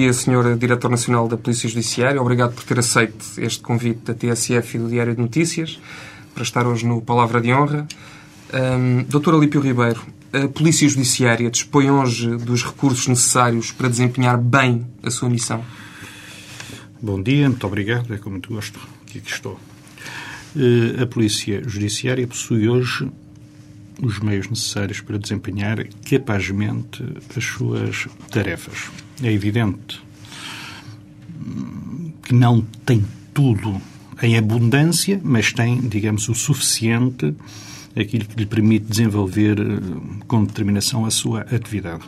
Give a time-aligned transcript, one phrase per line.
[0.00, 0.56] dia, Sr.
[0.56, 2.20] Diretor Nacional da Polícia Judiciária.
[2.20, 5.78] Obrigado por ter aceito este convite da TSF e do Diário de Notícias
[6.32, 7.86] para estar hoje no Palavra de Honra.
[8.54, 10.00] Um, Doutor Alípio Ribeiro,
[10.32, 15.62] a Polícia Judiciária dispõe hoje dos recursos necessários para desempenhar bem a sua missão?
[17.02, 18.14] Bom dia, muito obrigado.
[18.14, 19.60] É com muito gosto que aqui estou.
[20.56, 23.06] Eh, a Polícia Judiciária possui hoje
[24.02, 27.04] os meios necessários para desempenhar capazmente
[27.36, 28.90] as suas tarefas.
[29.22, 30.00] É evidente
[32.22, 33.04] que não tem
[33.34, 33.80] tudo
[34.22, 37.34] em abundância, mas tem, digamos, o suficiente,
[37.96, 39.64] aquilo que lhe permite desenvolver eh,
[40.28, 42.04] com determinação a sua atividade.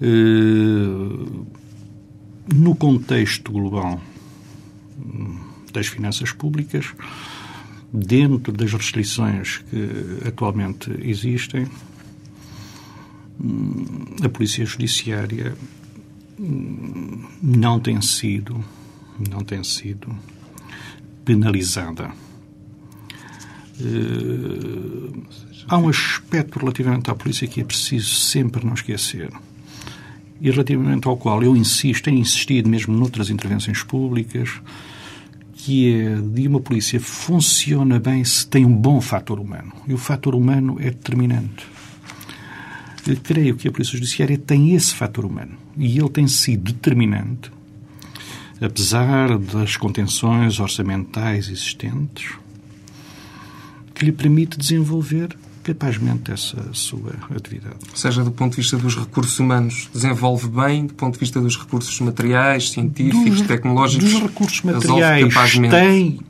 [0.00, 1.54] Eh,
[2.54, 4.00] no contexto global
[4.98, 5.38] hum,
[5.72, 6.86] das finanças públicas,
[7.96, 11.68] dentro das restrições que atualmente existem,
[14.20, 15.56] a Polícia Judiciária
[17.40, 18.64] não tem sido
[19.30, 20.08] não tem sido
[21.24, 22.10] penalizada.
[23.80, 25.12] Eh,
[25.68, 29.30] há um aspecto relativamente à polícia que é preciso sempre não esquecer
[30.40, 34.60] e relativamente ao qual eu insisto, tenho insistido mesmo noutras intervenções públicas,
[35.64, 39.72] que é de uma polícia funciona bem se tem um bom fator humano.
[39.88, 41.66] E o fator humano é determinante.
[43.06, 45.56] Eu creio que a Polícia Judiciária tem esse fator humano.
[45.74, 47.50] E ele tem sido determinante,
[48.60, 52.34] apesar das contenções orçamentais existentes,
[53.94, 57.76] que lhe permite desenvolver capazmente essa sua atividade.
[57.90, 61.40] Ou seja, do ponto de vista dos recursos humanos, desenvolve bem, do ponto de vista
[61.40, 64.12] dos recursos materiais, científicos, dos, tecnológicos.
[64.12, 65.34] Dos recursos materiais
[65.70, 66.20] tem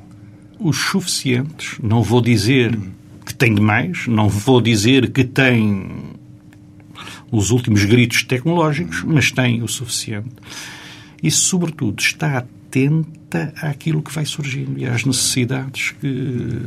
[0.58, 1.76] os suficientes.
[1.82, 2.78] Não vou dizer
[3.26, 6.14] que tem demais, não vou dizer que tem
[7.30, 10.30] os últimos gritos tecnológicos, mas tem o suficiente.
[11.20, 12.44] E, sobretudo, está
[12.74, 16.58] atenta àquilo que vai surgindo e às necessidades que,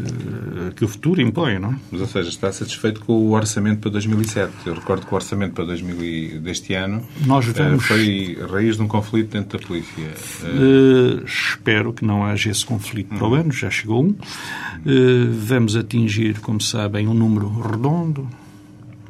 [0.75, 1.75] que o futuro impõe, não é?
[1.91, 4.53] Mas, ou seja, está satisfeito com o orçamento para 2007.
[4.65, 7.85] Eu recordo que o orçamento para 2000 deste ano Nós eh, vamos...
[7.85, 10.13] foi raiz de um conflito dentro da polícia.
[10.43, 14.09] Uh, espero que não haja esse conflito para o ano, já chegou um.
[14.09, 18.27] Uh, vamos atingir, como sabem, um número redondo,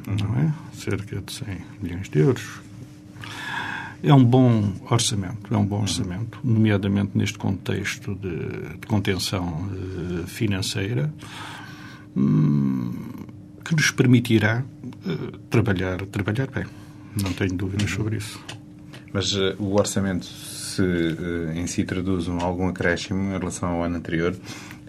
[0.06, 0.52] não é?
[0.72, 2.67] cerca de 100 milhões de euros
[4.02, 10.26] é um bom orçamento, é um bom orçamento, nomeadamente neste contexto de, de contenção uh,
[10.26, 11.12] financeira,
[12.16, 12.92] um,
[13.64, 16.64] que nos permitirá uh, trabalhar, trabalhar bem.
[17.20, 18.40] Não tenho dúvidas sobre isso.
[19.12, 20.82] Mas uh, o orçamento, se
[21.56, 24.36] em si traduz um, algum acréscimo em relação ao ano anterior,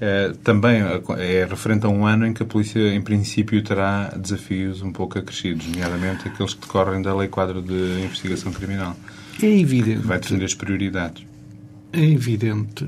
[0.02, 0.82] é, também
[1.18, 5.20] é referente a um ano em que a polícia, em princípio, terá desafios um pouco
[5.20, 8.96] acrescidos, nomeadamente aqueles que decorrem da Lei Quadro de Investigação Criminal.
[9.42, 10.06] É evidente.
[10.06, 11.26] Vai definir as prioridades.
[11.92, 12.88] É evidente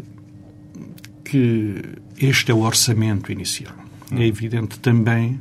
[1.25, 1.81] que
[2.17, 3.73] este é o orçamento inicial.
[4.11, 5.39] É evidente também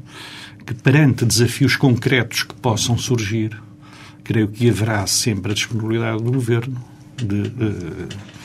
[0.66, 3.56] que, perante desafios concretos que possam surgir,
[4.24, 6.84] creio que haverá sempre a disponibilidade do Governo
[7.16, 7.42] de.
[7.42, 8.39] Uh,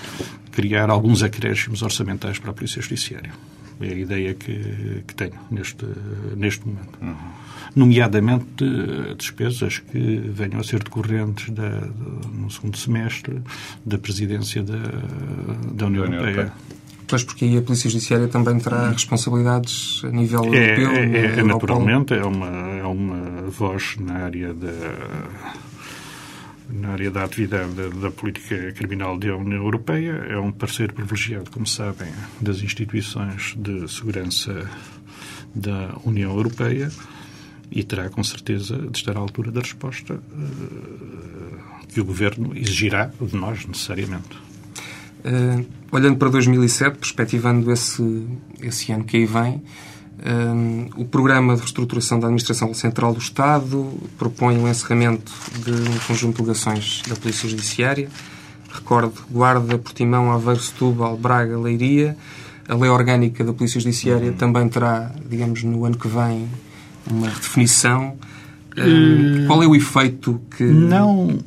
[0.56, 3.32] criar alguns acréscimos orçamentais para a Polícia Judiciária.
[3.82, 5.86] É a ideia que, que tenho neste,
[6.36, 6.98] neste momento.
[7.02, 7.16] Uhum.
[7.76, 8.64] Nomeadamente
[9.18, 11.82] despesas que venham a ser decorrentes da,
[12.32, 13.42] no segundo semestre
[13.86, 14.78] da presidência da,
[15.74, 16.36] da União, União Europeia.
[16.36, 16.54] Europeia.
[17.08, 20.92] Pois, porque aí a Polícia Judiciária também terá responsabilidades a nível é, europeu.
[20.92, 24.72] É, é, naturalmente, é uma, é uma voz na área da
[26.80, 30.12] na área da atividade da, política criminal da União Europeia.
[30.30, 34.70] É um parceiro privilegiado, como sabem, das instituições de segurança
[35.54, 36.92] da União Europeia
[37.72, 43.12] e terá, com certeza, de estar à altura da resposta uh, que o Governo exigirá
[43.20, 44.36] de nós, necessariamente.
[45.26, 48.28] Uh, olhando para 2007, perspectivando esse,
[48.62, 49.64] esse ano que aí vem,
[50.26, 55.32] um, o Programa de Reestruturação da Administração Central do Estado propõe o encerramento
[55.64, 58.10] de um conjunto de delegações da Polícia Judiciária.
[58.74, 62.18] Recordo Guarda, Portimão, Aveiro, Setúbal, Braga, Leiria.
[62.68, 64.38] A Lei Orgânica da Polícia Judiciária uhum.
[64.38, 66.50] também terá, digamos, no ano que vem,
[67.10, 68.16] uma definição.
[68.76, 70.64] Um, uh, qual é o efeito que...
[70.64, 71.38] Não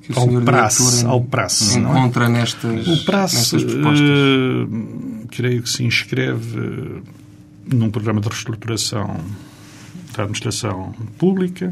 [0.00, 2.28] que o ao prazo, ao prazo, encontra é?
[2.28, 4.08] nestas, o prazo, nestas propostas?
[4.08, 7.02] Uh, creio que se inscreve
[7.66, 9.16] num programa de reestruturação
[10.14, 11.70] da administração pública.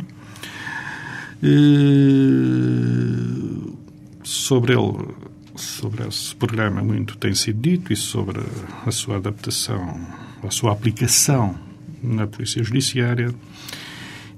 [4.23, 5.14] sobre ele,
[5.56, 8.41] sobre esse programa, muito tem sido dito e sobre
[8.87, 10.00] a sua adaptação,
[10.43, 11.55] a sua aplicação
[12.02, 13.35] na Polícia Judiciária.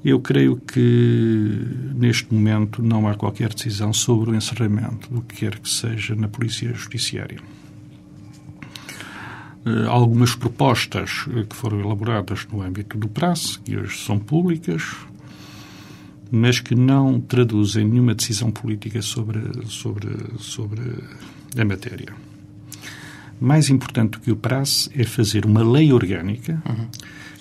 [0.05, 5.59] Eu creio que neste momento não há qualquer decisão sobre o encerramento do que quer
[5.59, 7.39] que seja na Polícia Judiciária.
[9.67, 14.95] Eh, algumas propostas eh, que foram elaboradas no âmbito do prazo, que hoje são públicas,
[16.31, 20.09] mas que não traduzem nenhuma decisão política sobre, sobre,
[20.39, 20.81] sobre
[21.59, 22.15] a matéria.
[23.41, 26.87] Mais importante do que o prazo é fazer uma lei orgânica uhum.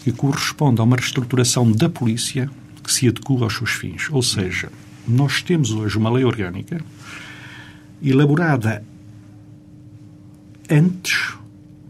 [0.03, 2.49] que corresponda a uma reestruturação da polícia
[2.83, 4.09] que se adequa aos seus fins.
[4.09, 4.71] Ou seja,
[5.07, 6.81] nós temos hoje uma lei orgânica
[8.01, 8.83] elaborada
[10.69, 11.35] antes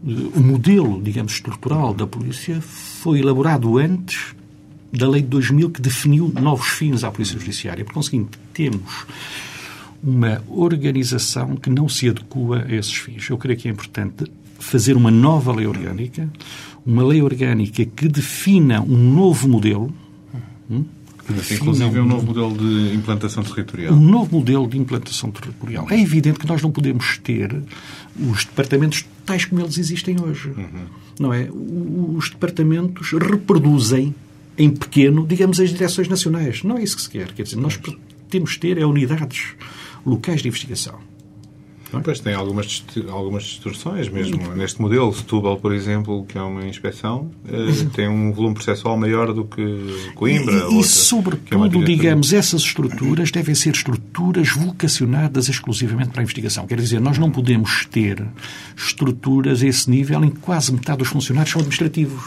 [0.06, 4.36] o modelo, digamos, estrutural da polícia foi elaborado antes
[4.92, 7.84] da lei de 2000 que definiu novos fins à polícia judiciária.
[7.84, 9.04] Por conseguinte, temos
[10.02, 13.28] uma organização que não se adequa a esses fins.
[13.28, 14.30] Eu creio que é importante
[14.60, 16.30] fazer uma nova lei orgânica,
[16.84, 19.92] uma lei orgânica que defina um novo modelo,
[20.70, 20.84] hum,
[21.28, 23.92] Inclusive, é um novo modelo de implantação territorial.
[23.92, 25.84] Um novo modelo de implantação territorial.
[25.90, 27.52] É evidente que nós não podemos ter
[28.16, 30.48] os departamentos tais como eles existem hoje.
[30.50, 30.86] Uhum.
[31.18, 31.48] Não é?
[31.50, 34.14] Os departamentos reproduzem
[34.56, 36.62] em pequeno, digamos, as direções nacionais.
[36.62, 37.32] Não é isso que se quer.
[37.32, 37.78] Quer dizer, nós
[38.30, 39.54] temos de ter é unidades
[40.04, 40.98] locais de investigação.
[41.92, 42.00] É?
[42.00, 44.54] Pois tem algumas, algumas distorções mesmo.
[44.54, 49.32] Neste modelo, Setúbal, por exemplo, que é uma inspeção, eh, tem um volume processual maior
[49.32, 50.52] do que Coimbra.
[50.52, 56.24] E, e outra, sobretudo, é digamos, essas estruturas devem ser estruturas vocacionadas exclusivamente para a
[56.24, 56.66] investigação.
[56.66, 58.24] Quer dizer, nós não podemos ter
[58.76, 62.22] estruturas a esse nível em que quase metade dos funcionários são administrativos.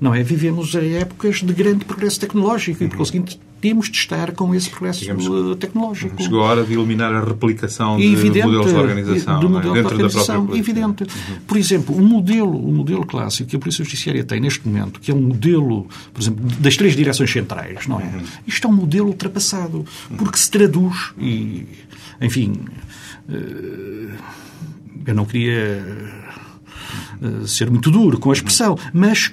[0.00, 0.22] Não é?
[0.22, 4.68] Vivemos em épocas de grande progresso tecnológico e, por conseguinte, temos de estar com esse
[4.68, 6.20] progresso Digamos, uh, tecnológico.
[6.20, 9.82] Chegou a hora de eliminar a replicação de evidente, modelos de organização, de modelo é?
[9.82, 11.02] dentro de organização, da própria Evidente.
[11.04, 11.36] Uhum.
[11.46, 15.12] Por exemplo, o modelo, o modelo clássico que a Polícia Judiciária tem neste momento, que
[15.12, 18.04] é um modelo, por exemplo, das três direções centrais, não é?
[18.04, 18.22] Uhum.
[18.48, 19.86] Isto é um modelo ultrapassado,
[20.18, 21.68] porque se traduz e,
[22.20, 22.54] enfim,
[23.28, 24.10] uh,
[25.06, 26.10] eu não queria
[27.22, 29.30] uh, ser muito duro com a expressão, mas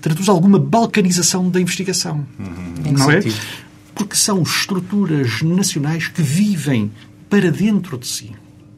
[0.00, 2.26] traduz alguma balcanização da investigação.
[2.38, 2.71] Uhum.
[2.98, 3.20] Não é?
[3.94, 6.90] Porque são estruturas nacionais que vivem
[7.28, 8.32] para dentro de si.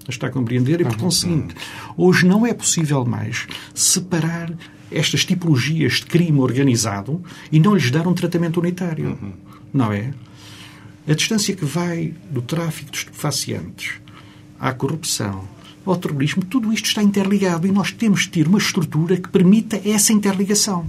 [0.09, 0.81] Está a compreender?
[0.81, 1.55] E, por conseguinte,
[1.97, 4.53] hoje não é possível mais separar
[4.91, 9.19] estas tipologias de crime organizado e não lhes dar um tratamento unitário.
[9.21, 9.33] Uhum.
[9.73, 10.13] Não é?
[11.09, 13.95] A distância que vai do tráfico de estupefacientes
[14.59, 15.49] à corrupção,
[15.85, 19.81] ao terrorismo, tudo isto está interligado e nós temos de ter uma estrutura que permita
[19.85, 20.89] essa interligação.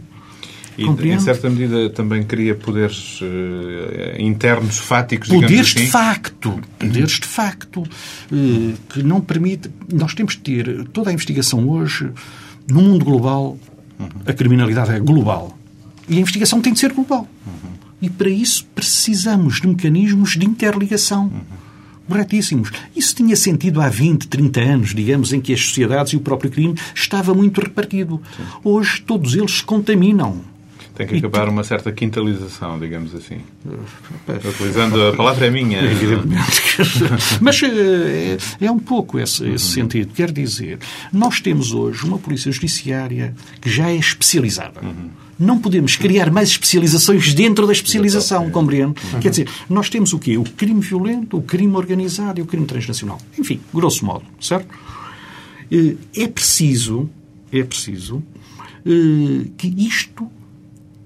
[0.77, 3.25] E, em certa medida, também cria poderes uh,
[4.19, 5.85] internos fáticos, Poderes assim.
[5.85, 6.61] de facto.
[6.77, 7.81] Poderes de facto.
[8.31, 9.69] Uh, que não permite...
[9.91, 12.09] Nós temos de ter toda a investigação hoje,
[12.69, 13.57] no mundo global,
[14.25, 15.57] a criminalidade é global.
[16.09, 17.27] E a investigação tem de ser global.
[17.45, 17.71] Uhum.
[18.01, 21.25] E para isso precisamos de mecanismos de interligação.
[21.25, 21.65] Uhum
[22.07, 22.71] corretíssimos.
[22.95, 26.51] Isso tinha sentido há 20, 30 anos, digamos, em que as sociedades e o próprio
[26.51, 28.21] crime estava muito repartido.
[28.35, 28.43] Sim.
[28.63, 30.41] Hoje todos eles se contaminam.
[30.95, 33.39] Tem que acabar uma certa quintalização, digamos assim.
[34.27, 35.81] Utilizando a palavra é minha.
[35.83, 36.61] Evidentemente.
[37.41, 39.57] Mas é, é um pouco esse, esse uhum.
[39.57, 40.13] sentido.
[40.13, 40.79] Quer dizer,
[41.11, 44.81] nós temos hoje uma polícia judiciária que já é especializada.
[44.81, 48.95] Uhum não podemos criar mais especializações dentro da especialização, compreende?
[49.13, 49.19] Uhum.
[49.19, 50.37] Quer dizer, nós temos o quê?
[50.37, 53.19] O crime violento, o crime organizado e o crime transnacional.
[53.37, 54.67] Enfim, grosso modo, certo?
[55.71, 57.09] Eh, é preciso,
[57.51, 58.23] é preciso
[58.85, 60.29] eh, que isto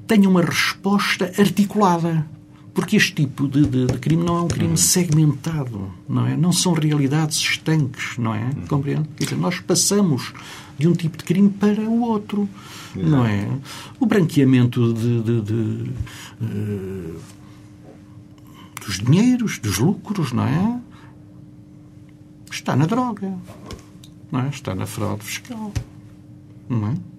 [0.10, 2.26] tenha uma resposta articulada.
[2.74, 4.78] Porque este tipo de, de, de, crime não é um crime uhum.
[4.78, 6.36] segmentado, não é?
[6.36, 8.46] Não são realidades estanques, não é?
[8.46, 8.68] Uhum.
[8.68, 9.10] Compreende?
[9.18, 10.34] Quer dizer, nós passamos
[10.78, 12.50] de um tipo de crime para o outro.
[12.96, 13.10] Exato.
[13.10, 13.48] Não é?
[14.00, 15.92] O branqueamento de, de, de
[16.42, 17.20] uh,
[18.86, 20.80] dos dinheiros, dos lucros, não é?
[22.52, 23.32] Está na droga.
[24.32, 24.50] Não é?
[24.50, 25.72] Está na fraude fiscal.
[26.68, 27.19] Não é?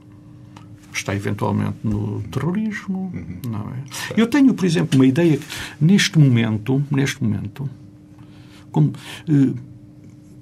[0.93, 3.13] Está eventualmente no terrorismo.
[3.15, 3.51] Uhum.
[3.51, 3.85] Não é?
[4.17, 5.47] Eu tenho, por exemplo, uma ideia que
[5.81, 7.69] neste momento, neste momento,
[8.71, 8.89] como,
[9.29, 9.57] uh,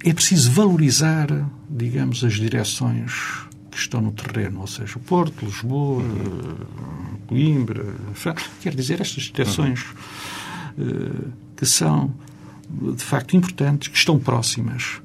[0.05, 1.28] é preciso valorizar,
[1.69, 6.02] digamos, as direções que estão no terreno, ou seja, Porto, Lisboa,
[7.26, 7.95] Coimbra,
[8.61, 9.85] quer dizer, estas direções
[10.78, 12.12] uh, que são
[12.71, 15.00] de facto importantes, que estão próximas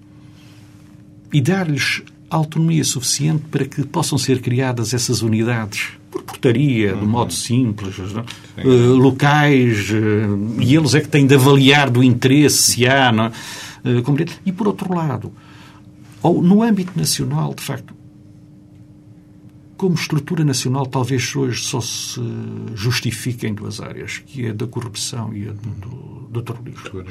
[1.32, 2.04] e dar-lhes
[2.36, 5.90] autonomia suficiente para que possam ser criadas essas unidades?
[6.12, 11.90] Por portaria, de modo simples, uh, locais, uh, e eles é que têm de avaliar
[11.90, 13.12] do interesse se há.
[13.12, 15.32] Não, uh, e por outro lado,
[16.22, 17.94] ou no âmbito nacional, de facto,
[19.76, 22.22] como estrutura nacional, talvez hoje só se
[22.76, 27.06] justifique em duas áreas, que é da corrupção e a do, do terrorismo.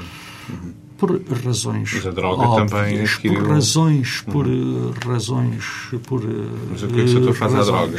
[0.50, 0.74] Uhum.
[0.98, 3.40] Por razões Mas a droga óbvias, também adquiriu...
[3.40, 4.92] por razões, por uhum.
[5.04, 5.64] razões,
[6.06, 6.22] por
[6.70, 7.98] Mas o que é que o senhor faz à droga?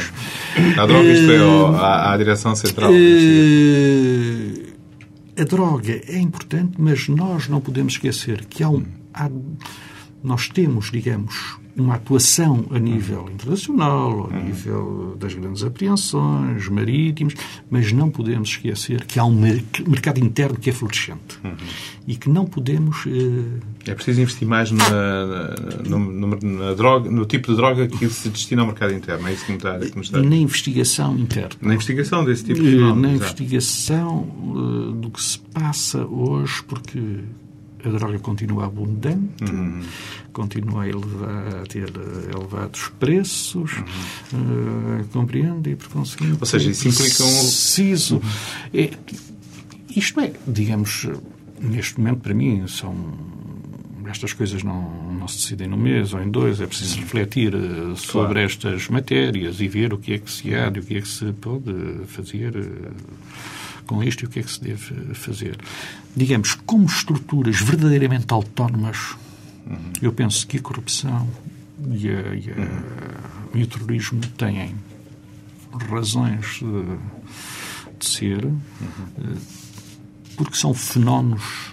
[0.78, 1.38] A droga, isto é,
[1.78, 2.90] à, à direção central?
[2.92, 4.74] Uh,
[5.36, 9.28] a droga é importante, mas nós não podemos esquecer que há um, há,
[10.22, 17.34] nós temos, digamos, uma atuação a nível internacional, a nível das grandes apreensões, marítimos,
[17.70, 21.54] mas não podemos esquecer que há um mercado interno que é florescente uhum.
[22.06, 23.04] e que não podemos.
[23.06, 23.60] Uh...
[23.86, 25.54] É preciso investir mais na,
[25.86, 29.26] no, no, na droga, no tipo de droga que se destina ao mercado interno.
[29.28, 30.22] É isso que me está, que me está...
[30.22, 31.56] Na investigação interna.
[31.60, 33.08] Na investigação desse tipo de fenómeno.
[33.08, 37.00] Na investigação uh, do que se passa hoje, porque
[37.84, 39.82] a droga continua abundante, uhum.
[40.32, 41.92] continua a, elevar, a, ter
[42.34, 43.72] elevados preços,
[44.32, 45.00] uhum.
[45.00, 45.70] uh, compreende?
[45.70, 47.38] E, por conseguinte, Ou seja, isso implica um...
[47.38, 48.22] Preciso.
[48.72, 48.90] É,
[49.94, 51.08] isto é, digamos,
[51.60, 52.94] neste momento, para mim, são
[54.06, 57.96] estas coisas não, não se decidem num mês ou em dois, é preciso refletir uh,
[57.96, 58.38] sobre claro.
[58.40, 61.08] estas matérias e ver o que é que se há e o que é que
[61.08, 61.72] se pode
[62.06, 62.52] fazer.
[63.86, 65.58] Com isto e o que é que se deve fazer.
[66.16, 69.14] Digamos, como estruturas verdadeiramente autónomas,
[69.66, 69.92] uhum.
[70.00, 71.28] eu penso que a corrupção
[71.90, 72.80] e, a, e, a, uhum.
[73.54, 74.74] e o terrorismo têm
[75.90, 79.36] razões de, de ser, uhum.
[80.36, 81.72] porque são fenómenos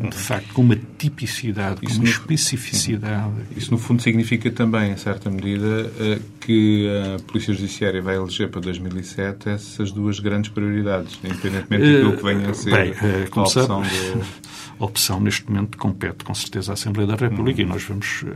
[0.00, 3.32] de facto, com uma tipicidade, com uma especificidade.
[3.56, 8.48] Isso, no fundo, significa também, em certa medida, eh, que a Polícia Judiciária vai eleger
[8.48, 13.40] para 2007 essas duas grandes prioridades, independentemente daquilo que venha a ser Bem, eh, a
[13.40, 14.44] opção de...
[14.76, 17.64] A opção, neste momento, compete, com certeza, à Assembleia da República hum.
[17.64, 18.34] e nós vamos eh,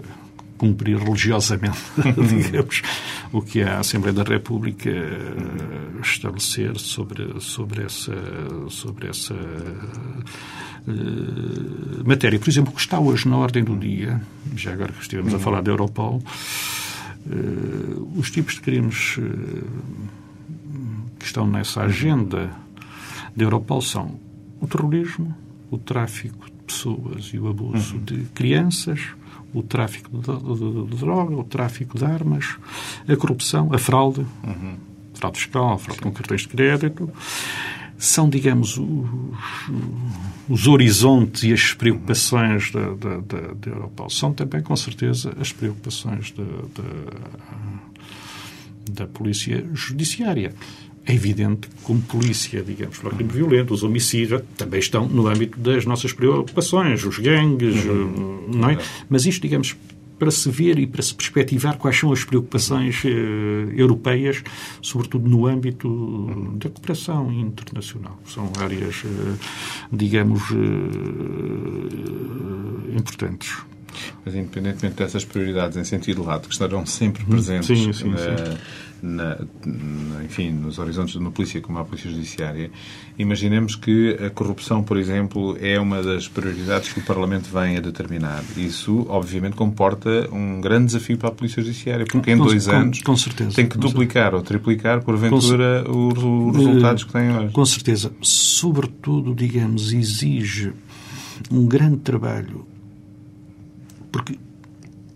[0.59, 1.79] cumprir religiosamente,
[2.29, 2.83] digamos,
[3.33, 4.91] o que a Assembleia da República
[6.03, 8.15] estabelecer sobre, sobre essa,
[8.69, 9.35] sobre essa
[10.87, 12.39] uh, matéria.
[12.39, 14.21] Por exemplo, o que está hoje na ordem do dia,
[14.57, 16.23] já agora que estivemos a falar da Europol,
[17.27, 19.17] uh, os tipos de crimes
[21.19, 22.51] que estão nessa agenda
[23.35, 24.19] da Europol são
[24.61, 25.35] o terrorismo,
[25.71, 28.05] o tráfico de pessoas e o abuso uhum.
[28.05, 29.01] de crianças,
[29.53, 32.57] o tráfico de, droga, o tráfico de armas,
[33.09, 34.77] a corrupção, a fraude, uhum.
[35.15, 37.11] fraude fiscal, fraude com cartões de crédito.
[37.97, 39.09] São, digamos, os,
[40.49, 44.09] os horizontes e as preocupações da, da, da, da Europol.
[44.09, 46.85] São também, com certeza, as preocupações da, da,
[48.93, 50.55] da Polícia Judiciária.
[51.09, 55.59] É evidente como polícia, digamos, para o crime violento, os homicídios, também estão no âmbito
[55.59, 58.45] das nossas preocupações, os gangues, uhum.
[58.55, 58.79] não é?
[59.09, 59.75] Mas isto, digamos,
[60.19, 63.09] para se ver e para se perspectivar quais são as preocupações eh,
[63.75, 64.43] europeias,
[64.83, 65.89] sobretudo no âmbito
[66.57, 68.19] da cooperação internacional.
[68.27, 69.35] São áreas, eh,
[69.91, 70.57] digamos, eh,
[72.99, 73.57] importantes.
[74.25, 78.15] Mas, independentemente dessas prioridades em sentido lato, que estarão sempre presentes sim, sim, sim
[79.03, 79.39] na,
[80.25, 82.71] enfim, nos horizontes de uma polícia como a Polícia Judiciária,
[83.19, 87.81] imaginemos que a corrupção, por exemplo, é uma das prioridades que o Parlamento vem a
[87.81, 88.43] determinar.
[88.57, 93.03] Isso, obviamente, comporta um grande desafio para a Polícia Judiciária, porque em dois com, anos
[93.03, 97.53] com certeza, tem que duplicar ou triplicar, porventura, com, os resultados que tem hoje.
[97.53, 98.13] Com certeza.
[98.21, 100.73] Sobretudo, digamos, exige
[101.51, 102.67] um grande trabalho,
[104.11, 104.39] porque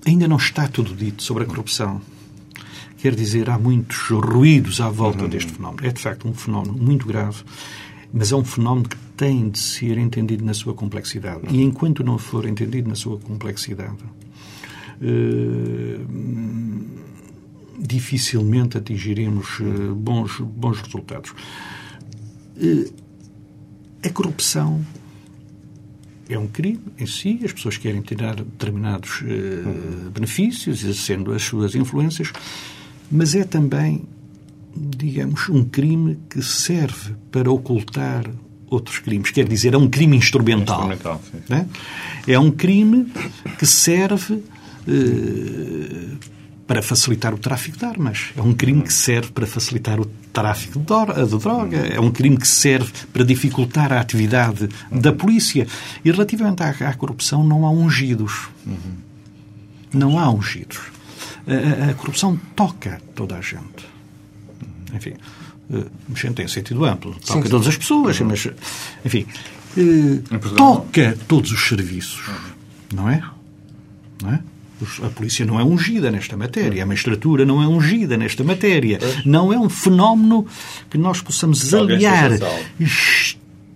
[0.06, 2.00] ainda não está tudo dito sobre a corrupção.
[3.02, 5.28] Quer dizer, há muitos ruídos à volta uhum.
[5.28, 5.85] deste fenómeno.
[5.85, 7.42] É, de facto, um fenómeno muito grave,
[8.14, 11.40] mas é um fenómeno que tem de ser entendido na sua complexidade.
[11.50, 14.04] E enquanto não for entendido na sua complexidade,
[15.00, 16.06] uh,
[17.76, 21.32] dificilmente atingiremos uh, bons, bons resultados.
[22.56, 22.88] Uh,
[24.04, 24.80] a corrupção
[26.28, 31.75] é um crime em si, as pessoas querem tirar determinados uh, benefícios, exercendo as suas
[31.75, 32.32] influências,
[33.12, 34.04] mas é também,
[34.75, 38.25] digamos, um crime que serve para ocultar
[38.71, 39.31] outros crimes.
[39.31, 40.90] Quer dizer, é um crime instrumental.
[40.90, 41.69] instrumental né?
[42.26, 43.12] É um crime
[43.59, 44.42] que serve
[44.88, 46.16] eh,
[46.66, 48.31] para facilitar o tráfico de armas.
[48.35, 51.76] É um crime que serve para facilitar o tráfico de droga.
[51.76, 55.66] É um crime que serve para dificultar a atividade da polícia.
[56.02, 58.49] E relativamente à, à corrupção, não há ungidos.
[59.92, 60.81] Não há ungidos
[61.46, 63.87] a, a corrupção toca toda a gente.
[64.94, 65.14] Enfim,
[65.70, 68.28] uh, gente em sentido amplo, toca sim, todas as pessoas, uhum.
[68.28, 68.49] mas,
[69.04, 69.26] enfim,
[69.76, 72.34] uh, toca todos os serviços, uhum.
[72.94, 73.22] não é?
[74.22, 74.40] Não é?
[75.04, 78.99] A polícia não é ungida nesta matéria, a magistratura não é ungida nesta matéria.
[79.25, 80.44] Não é um fenómeno
[80.90, 82.32] que nós possamos aliar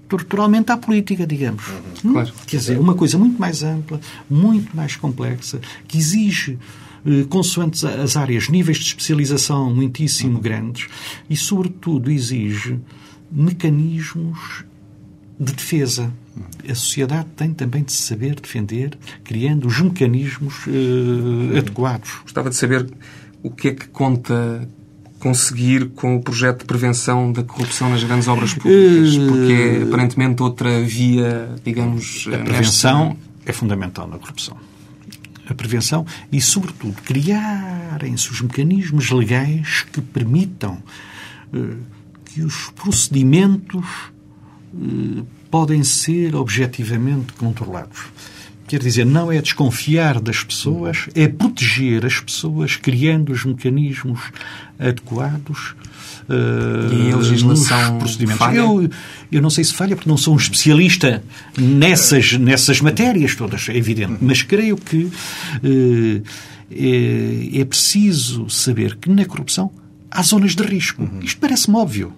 [0.07, 1.65] estruturalmente à política, digamos.
[2.05, 2.33] Uhum, claro.
[2.47, 6.59] Quer dizer, uma coisa muito mais ampla, muito mais complexa, que exige eh,
[7.29, 10.89] consoante as áreas, níveis de especialização muitíssimo grandes
[11.29, 12.79] e, sobretudo, exige
[13.31, 14.65] mecanismos
[15.39, 16.13] de defesa.
[16.69, 22.11] A sociedade tem também de saber defender, criando os mecanismos uh, adequados.
[22.23, 22.87] Gostava de saber
[23.43, 24.69] o que é que conta
[25.19, 29.83] conseguir com o projeto de prevenção da corrupção nas grandes obras públicas, eh, porque é
[29.83, 32.29] aparentemente outra via, digamos...
[32.33, 34.57] A prevenção é fundamental na corrupção.
[35.49, 40.83] A prevenção e, sobretudo, criarem-se os mecanismos legais que permitam
[41.53, 41.79] uh,
[42.25, 43.87] que os procedimentos
[44.75, 48.07] uh, podem ser objetivamente controlados.
[48.69, 54.21] Quer dizer, não é desconfiar das pessoas, é proteger as pessoas, criando os mecanismos
[54.79, 55.75] adequados
[56.29, 58.39] uh, e a legislação procedimentos.
[58.39, 58.59] Falha?
[58.59, 58.91] Eu,
[59.31, 61.23] eu não sei se falha, porque não sou um especialista
[61.57, 66.23] nessas, nessas matérias todas, é evidente, mas creio que uh,
[66.71, 69.71] é, é, preciso saber que na corrupção
[70.11, 71.03] há zonas de risco.
[71.03, 71.21] Uhum.
[71.23, 72.13] Isto parece-me óbvio,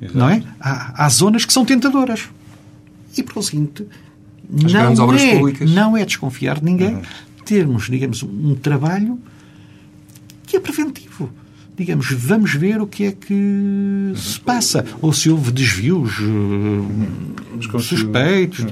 [0.00, 0.18] Exato.
[0.18, 0.42] não é?
[0.60, 2.28] Há, há zonas que são tentadoras.
[3.16, 3.86] E, por seguinte,
[4.54, 5.70] as não grandes obras é, públicas.
[5.70, 7.02] Não é desconfiar de ninguém uhum.
[7.44, 9.18] termos, digamos, um trabalho
[10.46, 11.30] que é preventivo.
[11.76, 14.14] Digamos, vamos ver o que é que uhum.
[14.16, 14.84] se passa.
[15.00, 17.34] Ou se houve desvios uhum.
[17.80, 18.66] suspeitos.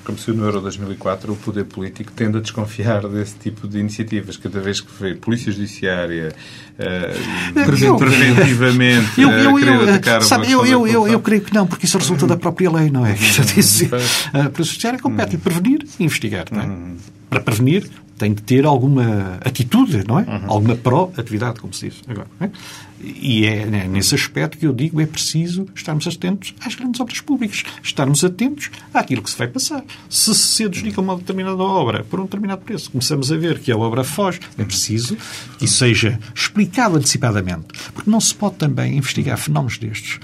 [0.00, 3.78] Uhum como se no Euro 2004 o poder político tende a desconfiar desse tipo de
[3.78, 4.36] iniciativas.
[4.36, 6.34] Cada vez que vê Polícia Judiciária
[6.78, 11.86] uh, preventivamente eu, eu, eu, atacar sabe, eu, eu, eu, eu, creio que não, porque
[11.86, 13.10] isso resulta da própria lei, não é?
[13.10, 13.16] Uhum.
[14.46, 15.40] A Polícia Judiciária compete uhum.
[15.40, 16.46] prevenir e investigar.
[16.50, 16.66] Não é?
[16.66, 16.96] Uhum.
[17.28, 20.22] Para prevenir, tem de ter alguma atitude, não é?
[20.22, 20.40] Uhum.
[20.46, 22.26] Alguma pró-atividade, como se diz agora.
[22.40, 22.50] É?
[23.02, 27.20] E é né, nesse aspecto que eu digo é preciso estarmos atentos às grandes obras
[27.20, 29.82] públicas, estarmos atentos àquilo que se vai passar.
[30.08, 33.76] Se se adjudica uma determinada obra por um determinado preço, começamos a ver que a
[33.76, 35.16] obra foge, é preciso
[35.58, 37.68] que isso seja explicado antecipadamente.
[37.94, 40.18] Porque não se pode também investigar fenómenos destes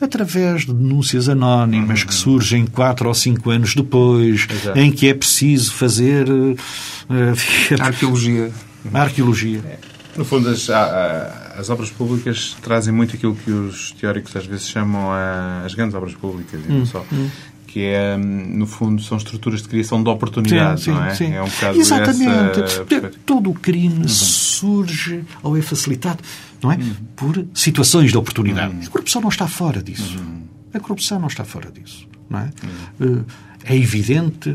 [0.00, 4.78] através de denúncias anónimas que surgem quatro ou cinco anos depois, Exato.
[4.78, 6.28] em que é preciso fazer.
[6.30, 6.56] Uh,
[7.80, 8.50] arqueologia.
[8.92, 9.80] Arqueologia.
[10.16, 10.68] No fundo, as,
[11.56, 15.10] as obras públicas trazem muito aquilo que os teóricos às vezes chamam
[15.64, 17.04] as grandes obras públicas, e não hum, só.
[17.12, 17.28] Hum
[17.72, 21.14] que é, no fundo, são estruturas de criação de oportunidades, não é?
[21.14, 21.32] Sim.
[21.32, 22.62] É um bocado Exatamente.
[22.62, 22.84] Essa...
[23.24, 24.08] Todo o crime uhum.
[24.08, 26.22] surge ou é facilitado,
[26.62, 26.76] não é?
[26.76, 26.94] Uhum.
[27.16, 28.74] Por situações de oportunidade.
[28.74, 28.82] Uhum.
[28.82, 30.18] A corrupção não está fora disso.
[30.18, 30.42] Uhum.
[30.74, 32.50] A corrupção não está fora disso, não é?
[33.00, 33.24] Uhum.
[33.64, 34.54] Eh, é evidente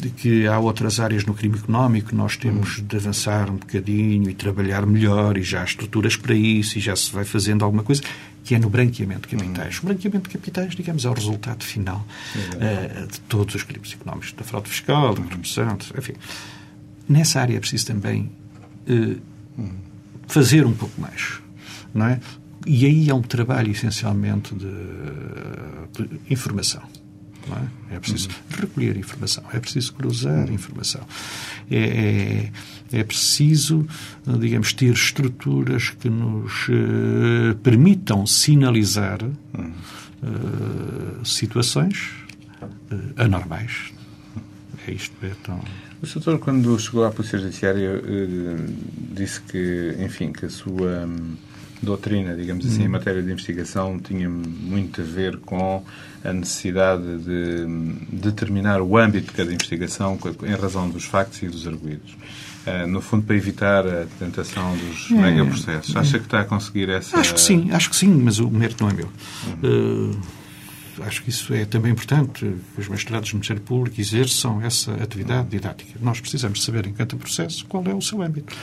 [0.00, 4.34] de que há outras áreas no crime económico nós temos de avançar um bocadinho e
[4.34, 8.02] trabalhar melhor e já há estruturas para isso e já se vai fazendo alguma coisa
[8.44, 9.74] que é no branqueamento de capitais.
[9.76, 9.82] Uhum.
[9.82, 14.32] O branqueamento de capitais, digamos, é o resultado final uh, de todos os crimes económicos,
[14.32, 16.14] da fraude fiscal, da corrupção, enfim.
[17.06, 18.30] Nessa área é preciso também
[18.88, 19.20] uh,
[20.26, 21.40] fazer um pouco mais,
[21.92, 22.20] não é?
[22.66, 26.82] E aí é um trabalho essencialmente de, de informação.
[27.90, 27.96] É?
[27.96, 28.00] é?
[28.00, 28.60] preciso uhum.
[28.60, 31.02] recolher informação, é preciso cruzar informação,
[31.70, 32.50] é,
[32.92, 33.86] é, é, preciso,
[34.38, 42.10] digamos, ter estruturas que nos uh, permitam sinalizar uh, situações
[42.62, 42.68] uh,
[43.16, 43.92] anormais.
[44.86, 45.60] É isto, é tão...
[46.00, 48.00] O doutor, quando chegou à Polícia Judiciária,
[49.12, 51.34] disse que, enfim, que a sua hum,
[51.82, 52.92] doutrina, digamos assim, em uhum.
[52.92, 55.84] matéria de investigação tinha muito a ver com
[56.24, 57.66] a necessidade de
[58.12, 62.16] determinar o âmbito de cada investigação em razão dos factos e dos arguídos.
[62.66, 65.96] Uh, no fundo, para evitar a tentação dos é, megaprocessos.
[65.96, 67.16] Acha que está a conseguir essa...
[67.18, 69.08] Acho que sim, acho que sim, mas o mérito não é meu.
[69.62, 70.10] Uhum.
[70.10, 75.48] Uh, acho que isso é também importante, os mestrados do Ministério Público exerçam essa atividade
[75.48, 75.98] didática.
[76.02, 78.54] Nós precisamos saber, em cada processo, qual é o seu âmbito.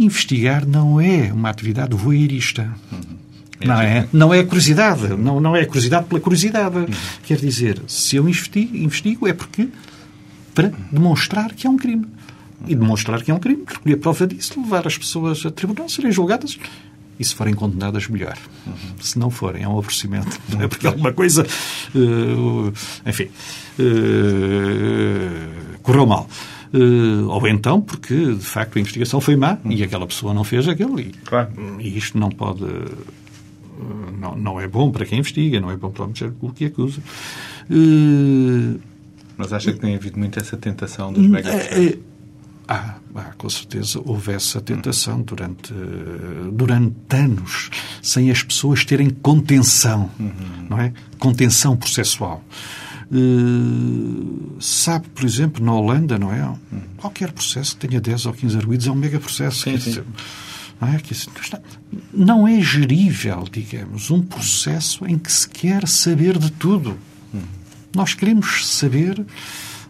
[0.00, 2.74] Investigar não é uma atividade voyeurista.
[2.90, 3.00] Uhum.
[3.62, 6.78] Não é, não é curiosidade, não, não é curiosidade pela curiosidade.
[6.78, 6.86] Uhum.
[7.22, 9.68] Quer dizer, se eu investigo, investigo é porque
[10.54, 12.06] para demonstrar que é um crime.
[12.66, 16.10] E demonstrar que é um crime, recolher prova disso, levar as pessoas a tribunal, serem
[16.10, 16.58] julgadas
[17.18, 18.38] e se forem condenadas, melhor.
[18.66, 18.74] Uhum.
[18.98, 20.40] Se não forem, é um aborrecimento.
[20.48, 21.46] Não é porque alguma coisa,
[21.94, 22.72] uh,
[23.04, 23.28] enfim,
[23.78, 26.28] uh, correu mal.
[26.72, 30.68] Uh, ou então porque, de facto, a investigação foi má e aquela pessoa não fez
[30.68, 31.00] aquilo.
[31.00, 31.50] E, claro.
[31.80, 32.64] e isto não pode
[34.18, 36.66] não, não é bom para quem investiga, não é bom para o Ministério Público que
[36.66, 37.00] acusa.
[37.70, 38.78] Uh,
[39.36, 41.50] Mas acha que tem havido muito essa tentação dos mega
[42.70, 45.74] há, há, com certeza, houve essa tentação durante,
[46.52, 47.68] durante anos,
[48.00, 50.32] sem as pessoas terem contenção, uhum.
[50.70, 50.92] não é?
[51.18, 52.44] Contenção processual.
[53.10, 56.54] Uh, sabe, por exemplo, na Holanda, não é?
[56.96, 59.62] Qualquer processo que tenha 10 ou 15 arguídos é um mega processo.
[59.62, 60.02] Sim, sim.
[60.80, 61.00] Não é?
[62.14, 66.96] não é gerível, digamos, um processo em que se quer saber de tudo.
[67.94, 69.24] Nós queremos saber.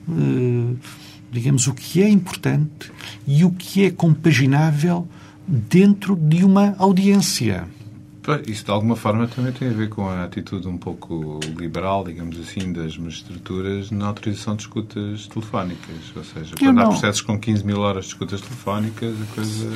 [0.09, 0.77] Uh,
[1.31, 2.91] digamos, o que é importante
[3.27, 5.07] e o que é compaginável
[5.47, 7.67] dentro de uma audiência.
[8.47, 12.39] Isso, de alguma forma, também tem a ver com a atitude um pouco liberal, digamos
[12.39, 15.97] assim, das magistraturas na autorização de escutas telefónicas.
[16.15, 19.71] Ou seja, quando há processos com 15 mil horas de escutas telefónicas, a coisa.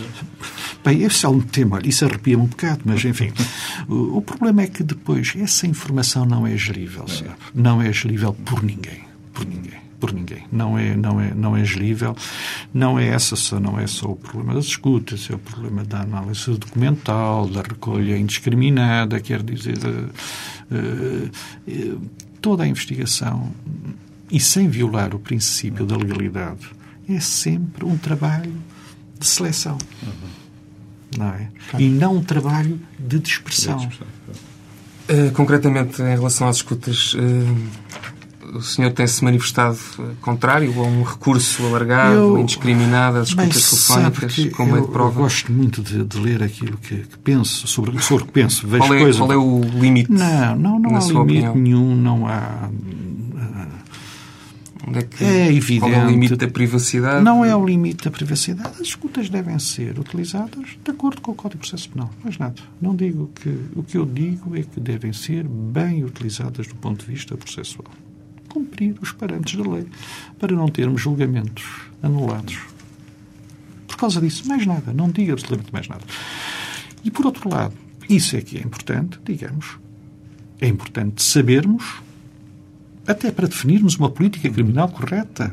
[0.85, 3.33] Bem, esse é um tema, isso arrepia-me um bocado, mas enfim.
[3.89, 7.31] o, o, problema é que depois essa informação não é gerível, é.
[7.55, 9.05] Não é gerível por ninguém.
[9.33, 10.45] Por ninguém por ninguém.
[10.53, 12.15] Não é, não é, não é gerível.
[12.75, 16.03] Não é essa só, não é só o problema das escutas, é o problema da
[16.03, 21.31] análise documental, da recolha indiscriminada, quer dizer, uh,
[21.67, 22.01] uh,
[22.43, 23.51] toda a investigação
[24.31, 26.69] e sem violar o princípio da legalidade
[27.09, 28.53] é sempre um trabalho
[29.19, 29.79] de seleção.
[30.03, 30.13] Uhum.
[31.17, 31.49] Não é?
[31.79, 33.89] E não um trabalho de dispersão.
[35.09, 37.15] Uh, concretamente, em relação às escutas,
[38.55, 39.79] o senhor tem-se manifestado
[40.21, 45.19] contrário a um recurso alargado, eu, indiscriminado às escutas telefónicas como eu, é de prova?
[45.19, 48.67] Eu gosto muito de, de ler aquilo que, que, penso, sobre, sobre o que penso.
[48.67, 49.19] Vejo qual, é, coisas...
[49.19, 50.13] qual é o limite?
[50.13, 51.55] Não, não, não há limite opinião?
[51.57, 52.71] nenhum, não há.
[54.87, 55.81] Onde é, que, é evidente.
[55.81, 57.25] Qual é o limite da privacidade?
[57.25, 58.75] Não é o limite da privacidade.
[58.81, 62.11] As escutas devem ser utilizadas de acordo com o Código de Processo Penal.
[62.23, 62.55] Mais nada.
[62.81, 63.49] Não digo que.
[63.75, 67.91] O que eu digo é que devem ser bem utilizadas do ponto de vista processual
[68.55, 69.87] cumprir os parâmetros da lei
[70.39, 71.65] para não termos julgamentos
[72.01, 72.59] anulados.
[73.89, 74.93] Por causa disso, mais nada.
[74.93, 76.05] Não diga absolutamente mais nada.
[77.03, 77.75] E, por outro lado,
[78.09, 79.79] isso é que é importante, digamos,
[80.61, 81.85] é importante sabermos,
[83.07, 85.53] até para definirmos uma política criminal correta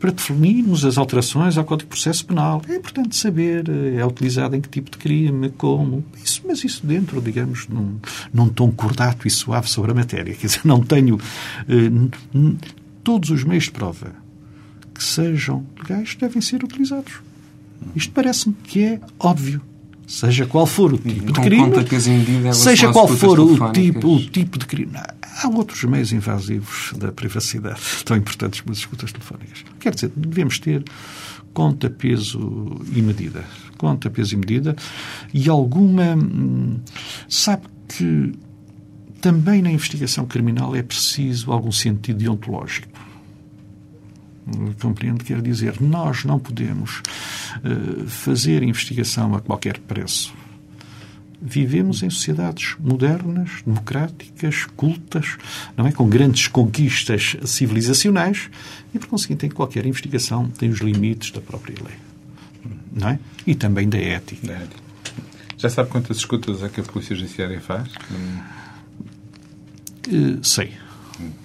[0.00, 2.62] para definirmos as alterações ao Código de Processo Penal.
[2.66, 6.02] É importante saber, eh, é utilizado em que tipo de crime, como.
[6.24, 7.98] Isso, mas isso dentro, digamos, num,
[8.32, 10.34] num tom cordato e suave sobre a matéria.
[10.34, 11.20] Quer dizer, não tenho
[11.68, 12.08] eh,
[13.04, 14.12] todos os meios de prova
[14.94, 17.20] que sejam legais devem ser utilizados.
[17.94, 19.60] Isto parece-me que é óbvio
[20.10, 21.72] seja qual for o tipo de crime,
[22.52, 24.92] seja qual for o tipo, o tipo de crime.
[24.96, 29.64] Há outros meios invasivos da privacidade tão importantes como as escutas telefónicas.
[29.78, 30.82] Quer dizer, devemos ter
[31.54, 33.44] conta, peso e medida.
[33.78, 34.74] Conta, peso e medida.
[35.32, 36.16] E alguma.
[36.16, 36.80] Hum,
[37.28, 38.32] sabe que
[39.20, 42.88] também na investigação criminal é preciso algum sentido deontológico
[44.80, 47.02] compreendo, quer dizer, nós não podemos
[47.58, 50.34] uh, fazer investigação a qualquer preço.
[51.42, 55.38] Vivemos em sociedades modernas, democráticas, cultas,
[55.74, 55.92] não é?
[55.92, 58.50] com grandes conquistas civilizacionais
[58.94, 61.96] e, por conseguinte, em qualquer investigação tem os limites da própria lei.
[62.92, 63.18] Não é?
[63.46, 64.46] E também da ética.
[64.46, 64.82] Da ética.
[65.56, 67.88] Já sabe quantas escutas é que a Polícia Judiciária faz?
[70.08, 70.74] Uh, sei.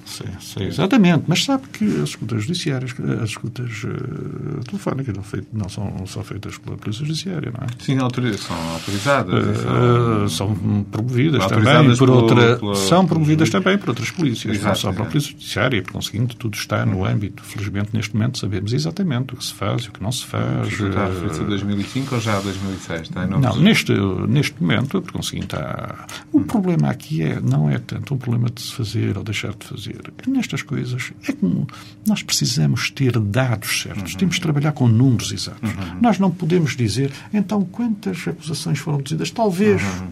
[0.06, 1.24] Sim, sim, exatamente.
[1.28, 6.24] Mas sabe que as escutas judiciárias, as escutas uh, telefónicas não, não são, não são
[6.24, 7.70] feitas pela Polícia Judiciária, não é?
[7.80, 7.98] Sim,
[8.38, 9.58] são autorizadas.
[9.60, 12.58] Uh, são promovidas também por outra.
[12.58, 15.82] Pela, são promovidas também por outras polícias, Exato, não só pela Polícia Judiciária.
[15.82, 17.44] Por conseguinte, tudo está no âmbito.
[17.44, 20.72] Felizmente, neste momento, sabemos exatamente o que se faz e o que não se faz.
[20.72, 23.02] Está feito em 2005 ou já 2006?
[23.02, 23.92] Está não, neste,
[24.28, 26.06] neste momento, por conseguinte, há...
[26.32, 29.66] o problema aqui é, não é tanto um problema de se fazer ou deixar de
[29.66, 29.95] fazer
[30.28, 31.66] nestas coisas é que
[32.08, 34.20] nós precisamos ter dados certos, uhum.
[34.20, 35.70] temos de trabalhar com números exatos.
[35.70, 36.00] Uhum.
[36.02, 39.32] Nós não podemos dizer, então, quantas acusações foram reduzidas?
[39.32, 39.82] Talvez.
[39.82, 40.08] Uhum.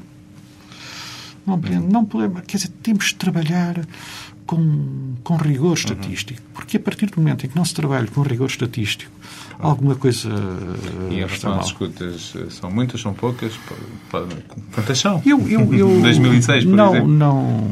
[1.45, 3.85] Não, não podemos, quer dizer, temos de trabalhar
[4.45, 5.73] com, com rigor uhum.
[5.73, 9.11] estatístico, porque a partir do momento em que não se trabalha com rigor estatístico,
[9.59, 10.29] alguma coisa.
[11.09, 13.53] E em relação escutas, são muitas, são poucas?
[14.73, 15.21] Quantas são?
[15.25, 17.11] Eu, eu, eu 2006, por não, exemplo?
[17.11, 17.71] Não,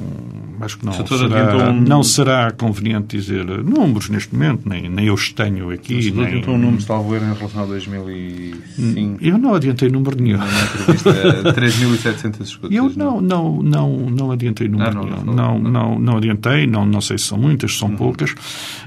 [0.65, 1.81] acho que não será, um...
[1.81, 5.95] não será conveniente dizer números neste momento, nem, nem eu os tenho aqui.
[5.95, 6.25] Mas nem...
[6.25, 6.83] adiantou um número,
[7.15, 9.23] erro, em relação a 2005?
[9.23, 10.37] Eu não adiantei número nenhum.
[10.37, 12.75] Na entrevista, 3.700 escutas.
[12.75, 15.23] Eu não, não, não, não adiantei número ah, não, nenhum.
[15.23, 17.97] Não, não, não, não adiantei, não, não sei se são muitas, se são uhum.
[17.97, 18.33] poucas,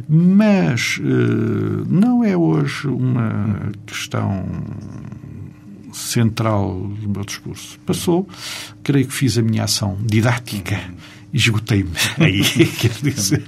[0.08, 4.44] mas uh, não é hoje uma questão
[5.92, 7.78] central do meu discurso.
[7.87, 8.28] Passou,
[8.82, 12.42] creio que fiz a minha ação didática uhum esgotei-me aí,
[12.79, 13.44] quer dizer.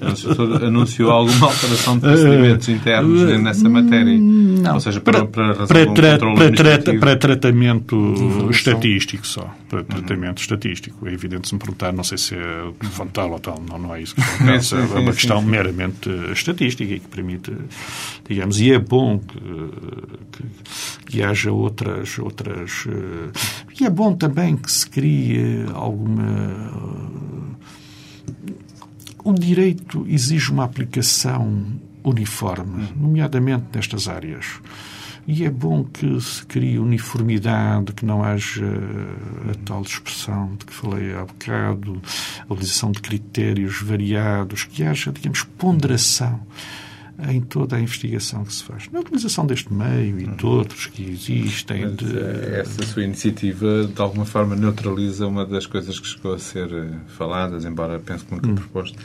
[0.67, 4.19] Anunciou alguma alteração de procedimentos internos uh, nessa matéria?
[4.19, 4.75] Não.
[4.75, 9.55] Ou seja, para, para, para, para, para, para tratamento estatístico só.
[9.69, 10.43] Para tratamento uhum.
[10.43, 11.09] estatístico.
[11.09, 12.73] É evidente, se me perguntar, não sei se é
[13.13, 14.17] tal ou tal, não, não é isso.
[14.17, 17.53] Que é, sim, é uma sim, questão sim, meramente estatística e que permite,
[18.29, 19.39] digamos, e é bom que,
[20.33, 22.85] que, que haja outras, outras.
[23.79, 27.07] E é bom também que se crie alguma
[29.25, 31.67] o direito exige uma aplicação
[32.05, 34.61] uniforme, nomeadamente nestas áreas.
[35.27, 38.65] E é bom que se crie uniformidade, que não haja
[39.51, 42.01] a tal expressão de que falei há bocado,
[42.49, 46.41] a utilização de critérios variados, que haja, digamos, ponderação
[47.29, 48.89] em toda a investigação que se faz.
[48.93, 51.95] Na utilização deste meio e de outros que existem.
[51.95, 52.19] De...
[52.19, 56.71] Eh, essa sua iniciativa, de alguma forma, neutraliza uma das coisas que chegou a ser
[56.73, 58.55] eh, faladas, embora penso que nunca hum.
[58.55, 58.99] proposto,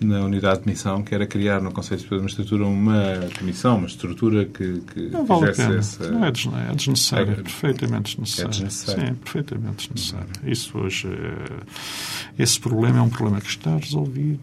[0.00, 4.44] na unidade de missão, que era criar no Conselho de Administratura uma comissão, uma estrutura
[4.44, 6.10] que, que não vale essa...
[6.10, 8.48] Não é, desnecessário, é desnecessário, é perfeitamente desnecessário.
[8.48, 9.06] É desnecessário.
[9.06, 10.28] Sim, perfeitamente desnecessário.
[10.44, 12.42] Isso hoje, é...
[12.42, 14.40] esse problema é um problema que está resolvido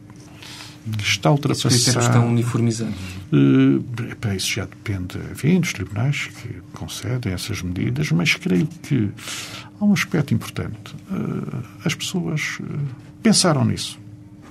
[0.98, 1.74] que está ultrapassado.
[1.74, 2.96] Critérios estão uniformizados?
[3.32, 9.10] Uh, isso já depende, enfim, dos tribunais que concedem essas medidas, mas creio que
[9.80, 10.96] há um aspecto importante.
[11.12, 12.66] Uh, as pessoas uh,
[13.22, 14.00] pensaram nisso.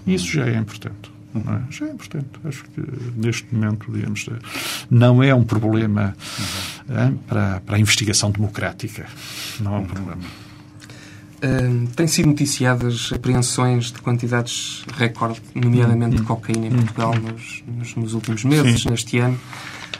[0.07, 1.11] E isso já é importante.
[1.35, 1.73] É?
[1.73, 2.27] Já é importante.
[2.45, 2.83] Acho que
[3.15, 4.29] neste momento, digamos,
[4.91, 6.17] não é um problema
[7.29, 9.07] para, para a investigação democrática.
[9.61, 10.23] Não é um problema.
[11.39, 18.13] Uh, têm sido noticiadas apreensões de quantidades recorde, nomeadamente de cocaína em Portugal nos, nos
[18.13, 18.91] últimos meses, Sim.
[18.91, 19.39] neste ano.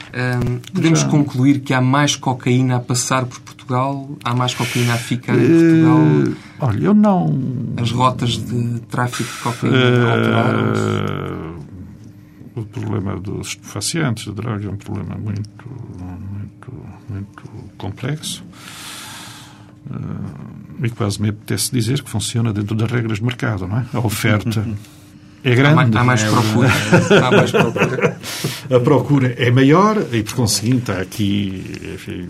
[0.09, 1.07] Uh, podemos Já.
[1.07, 4.17] concluir que há mais cocaína a passar por Portugal?
[4.23, 5.97] Há mais cocaína a ficar em Portugal?
[5.97, 7.39] Uh, olha, eu não.
[7.77, 11.69] As rotas de tráfico de cocaína uh, alteraram-se?
[12.55, 15.65] O problema dos estupefacientes, de droga, é um problema muito,
[16.29, 16.73] muito,
[17.07, 17.43] muito
[17.77, 18.43] complexo.
[19.89, 23.85] Uh, e quase me apetece dizer que funciona dentro das regras de mercado, não é?
[23.93, 24.65] A oferta
[25.43, 25.97] é grande.
[25.97, 26.69] Há mais, há mais procura.
[27.27, 28.19] há mais procura.
[28.69, 31.63] A procura é maior e, por conseguinte, há aqui
[31.95, 32.27] enfim,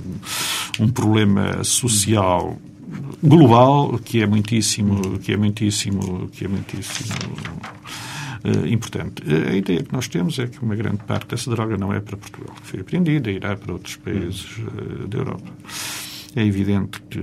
[0.79, 2.57] um problema social
[3.21, 7.13] global que é muitíssimo, que é muitíssimo, que é muitíssimo
[8.45, 9.21] uh, importante.
[9.27, 12.15] A ideia que nós temos é que uma grande parte dessa droga não é para
[12.15, 15.51] Portugal, que foi apreendida, irá para outros países uh, da Europa.
[16.35, 17.19] É evidente que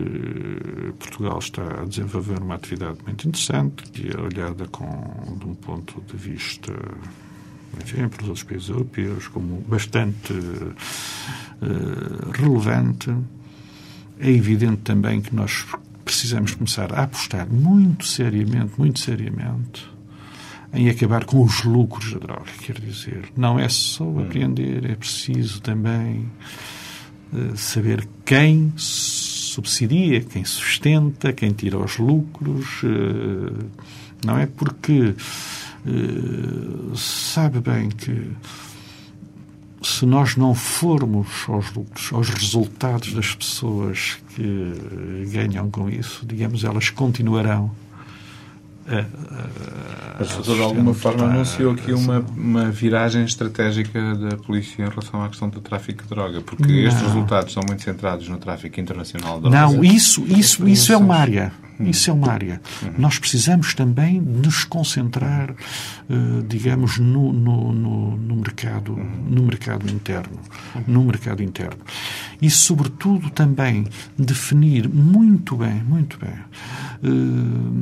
[0.98, 6.02] Portugal está a desenvolver uma atividade muito interessante, que é olhada com, de um ponto
[6.02, 6.72] de vista
[7.80, 10.74] enfim, para os outros países europeus, como bastante uh,
[12.32, 13.14] relevante.
[14.18, 15.66] É evidente também que nós
[16.04, 19.86] precisamos começar a apostar muito seriamente, muito seriamente,
[20.72, 22.50] em acabar com os lucros da droga.
[22.62, 24.20] Quer dizer, não é só hum.
[24.20, 26.26] apreender, é preciso também
[27.56, 28.72] saber quem
[29.56, 32.66] subsidia, quem sustenta, quem tira os lucros.
[32.84, 33.64] Eh,
[34.24, 35.14] não é porque
[35.86, 38.30] eh, sabe bem que
[39.82, 46.64] se nós não formos aos lucros, aos resultados das pessoas que ganham com isso, digamos,
[46.64, 47.70] elas continuarão
[50.18, 55.29] mas, de alguma forma, anunciou aqui uma, uma viragem estratégica da polícia em relação à
[55.29, 56.88] questão do tráfico de droga, porque não.
[56.88, 59.57] estes resultados são muito centrados no tráfico internacional de droga.
[59.57, 61.53] Não, isso, isso, isso é uma área.
[61.81, 62.61] Isso é uma área.
[62.83, 62.92] Uhum.
[62.99, 70.38] Nós precisamos também nos concentrar, uh, digamos, no, no, no, no, mercado, no mercado interno.
[70.87, 71.79] No mercado interno.
[72.40, 73.87] E, sobretudo, também
[74.18, 76.33] definir muito bem, muito bem,
[77.03, 77.72] uh,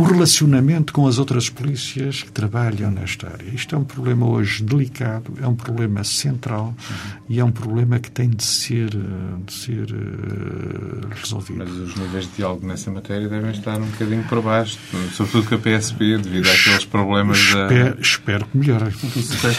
[0.00, 3.44] o relacionamento com as outras polícias que trabalham nesta área.
[3.54, 7.10] Isto é um problema hoje delicado, é um problema central uhum.
[7.28, 11.58] e é um problema que tem de ser, de ser uh, resolvido.
[11.58, 14.78] Mas os níveis de diálogo nessa matéria devem estar um bocadinho por baixo,
[15.12, 18.00] sobretudo com a PSP, devido àqueles problemas espero, da...
[18.00, 18.94] Espero que melhorem.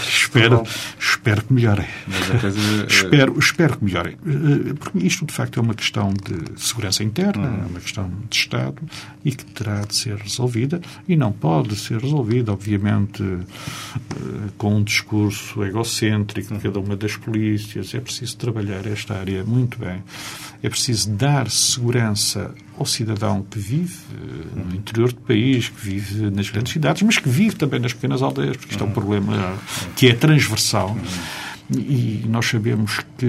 [0.08, 0.64] espero,
[1.00, 1.88] espero que melhorem.
[2.42, 2.60] Coisa...
[2.60, 4.18] Eh, espero, espero que melhorem.
[4.26, 7.64] Eh, porque isto, de facto, é uma questão de segurança interna, uhum.
[7.64, 8.82] é uma questão de Estado
[9.24, 10.31] e que terá de ser resolvida
[11.08, 17.16] e não pode ser resolvida, obviamente, eh, com um discurso egocêntrico de cada uma das
[17.16, 17.94] polícias.
[17.94, 20.04] É preciso trabalhar esta área muito bem.
[20.64, 26.30] É preciso dar segurança ao cidadão que vive eh, no interior do país, que vive
[26.30, 29.58] nas grandes cidades, mas que vive também nas pequenas aldeias, porque isto é um problema
[29.96, 30.96] que é transversal.
[31.74, 33.26] E nós sabemos que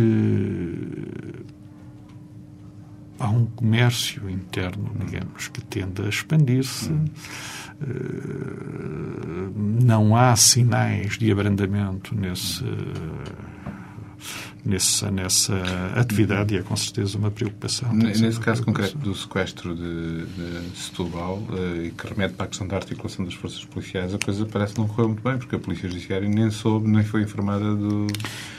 [3.23, 6.91] há um comércio interno, digamos, que tende a expandir-se.
[9.83, 12.65] Não há sinais de abrandamento nesse
[14.65, 15.55] nessa, nessa
[15.97, 17.93] atividade e é com certeza uma preocupação.
[17.93, 22.67] Nesse caso concreto do sequestro de, de Setúbal uh, e que remete para a questão
[22.67, 25.89] da articulação das forças policiais, a coisa parece não correr muito bem, porque a Polícia
[25.89, 28.07] Judiciária nem soube, nem foi informada do,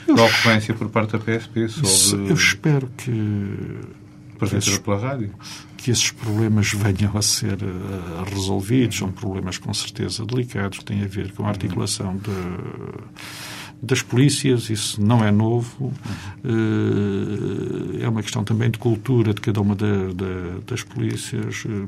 [0.07, 2.29] da ocorrência por parte da PSP sobre...
[2.29, 4.02] Eu espero que...
[4.37, 5.31] Porventura pela rádio?
[5.77, 8.97] que esses problemas venham a ser uh, resolvidos.
[8.97, 12.31] São problemas com certeza delicados que têm a ver com a articulação de
[13.83, 15.91] das polícias, isso não é novo.
[16.41, 19.75] Eh, é uma questão também de cultura de cada uma
[20.65, 21.65] das polícias.
[21.65, 21.85] Eh,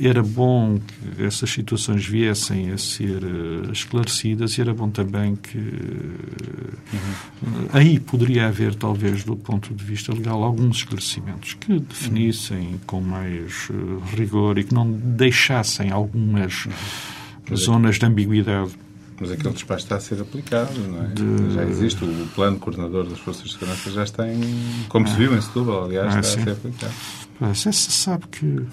[0.00, 5.56] era bom que essas situações viessem a ser eh, esclarecidas e era bom também que
[5.56, 7.68] uhum.
[7.72, 13.68] aí poderia haver, talvez, do ponto de vista legal, alguns esclarecimentos que definissem com mais
[14.14, 17.56] rigor e que não deixassem algumas uhum.
[17.56, 18.72] zonas de ambiguidade
[19.20, 21.08] mas aquele despacho está a ser aplicado, não é?
[21.08, 21.52] De...
[21.52, 22.04] Já existe.
[22.04, 24.84] O plano coordenador das Forças de Segurança já está em.
[24.88, 26.40] Como se viu em Setúbal, aliás, ah, está sim.
[26.40, 26.92] a ser aplicado.
[27.40, 28.64] Ah, você sabe que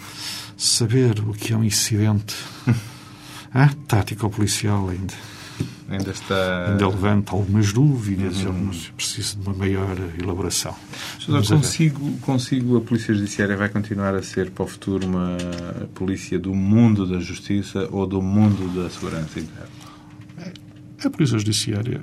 [0.58, 2.36] saber o que é um incidente
[3.54, 5.14] ah, tático policial ainda.
[5.88, 6.72] Ainda está.
[6.72, 8.72] Ainda levanta algumas dúvidas, uhum.
[8.98, 10.76] preciso de uma maior elaboração.
[11.48, 15.38] consigo, consigo, a Polícia Judiciária vai continuar a ser para o futuro uma
[15.94, 19.70] polícia do mundo da justiça ou do mundo da segurança interna?
[21.04, 22.02] A Polícia Judiciária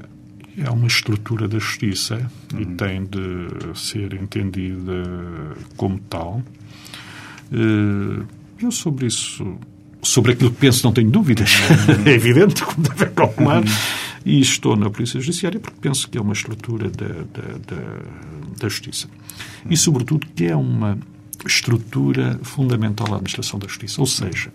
[0.56, 2.60] é uma estrutura da justiça uhum.
[2.60, 4.92] e tem de ser entendida
[5.76, 6.40] como tal.
[7.52, 8.24] Eh,
[8.64, 9.56] eu sobre isso,
[10.02, 11.50] sobre aquilo que penso, não tenho dúvidas.
[11.60, 12.06] Uhum.
[12.06, 13.62] é evidente, como deve calcular.
[13.62, 13.72] Uhum.
[14.24, 17.82] E estou na Polícia Judiciária porque penso que é uma estrutura da, da, da,
[18.58, 19.08] da justiça.
[19.68, 20.96] E, sobretudo, que é uma
[21.44, 24.00] estrutura fundamental da administração da justiça.
[24.00, 24.52] Ou seja,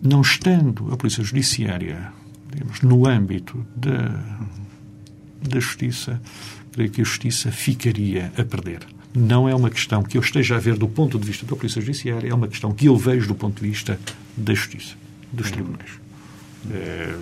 [0.00, 2.12] não estando a Polícia Judiciária
[2.50, 4.20] digamos, no âmbito da,
[5.42, 6.20] da justiça,
[6.72, 8.80] creio que a justiça ficaria a perder.
[9.14, 11.80] Não é uma questão que eu esteja a ver do ponto de vista da Polícia
[11.80, 13.98] Judiciária, é uma questão que eu vejo do ponto de vista
[14.36, 14.94] da justiça,
[15.32, 15.90] dos tribunais.
[16.70, 17.14] É,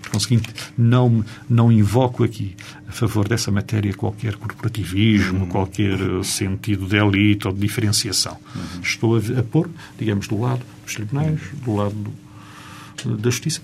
[0.00, 2.54] por conseguinte, não, não invoco aqui
[2.88, 5.46] a favor dessa matéria qualquer corporativismo, uhum.
[5.46, 8.36] qualquer sentido de elite ou de diferenciação.
[8.54, 8.80] Uhum.
[8.80, 11.94] Estou a, a, pôr, digamos, do lado dos tribunais, do lado
[13.04, 13.60] do, da justiça,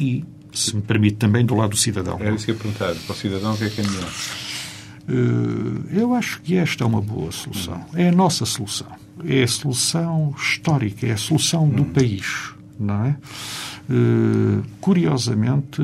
[0.00, 2.18] e, se me permite, também do lado do cidadão.
[2.20, 2.94] É isso que eu ia perguntar.
[2.94, 4.10] Para o cidadão, o que é que é melhor?
[5.08, 7.84] Eh, eu acho que esta é uma boa solução.
[7.94, 8.88] É a nossa solução.
[9.24, 11.92] É a solução histórica, é a solução do hum.
[11.92, 12.52] país.
[12.78, 13.16] Não é?
[13.90, 15.82] Uh, curiosamente,